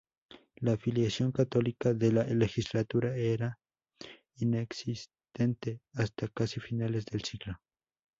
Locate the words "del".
7.05-7.21